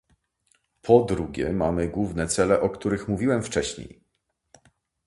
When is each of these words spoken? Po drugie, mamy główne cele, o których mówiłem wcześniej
Po 0.81 1.03
drugie, 1.09 1.53
mamy 1.53 1.87
główne 1.87 2.27
cele, 2.27 2.61
o 2.61 2.69
których 2.69 3.07
mówiłem 3.07 3.43
wcześniej 3.43 4.01